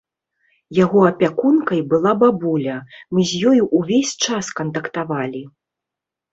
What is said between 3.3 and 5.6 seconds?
з ёй увесь час кантактавалі.